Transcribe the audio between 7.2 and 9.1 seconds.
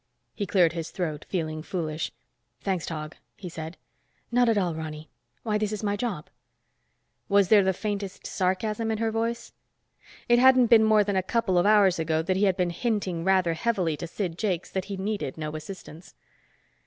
Was there the faintest of sarcasm in